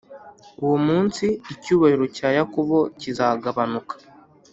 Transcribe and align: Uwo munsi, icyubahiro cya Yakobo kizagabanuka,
Uwo 0.63 0.77
munsi, 0.87 1.25
icyubahiro 1.53 2.05
cya 2.17 2.29
Yakobo 2.37 2.77
kizagabanuka, 2.99 3.93